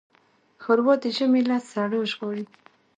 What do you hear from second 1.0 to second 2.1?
د ژمي له سړو